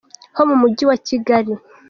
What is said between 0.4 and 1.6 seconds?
mu Mujyi wa Kigali..